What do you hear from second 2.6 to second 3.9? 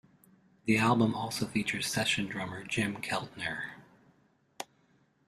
Jim Keltner.